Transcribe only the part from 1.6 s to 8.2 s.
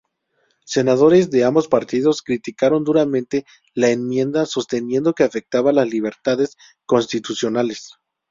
partidos criticaron duramente la enmienda, sosteniendo que afectaba las libertades constitucionales.